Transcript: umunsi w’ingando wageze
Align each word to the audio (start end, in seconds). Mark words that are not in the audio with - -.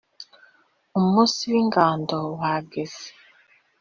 umunsi 0.99 1.41
w’ingando 1.51 2.15
wageze 2.39 3.05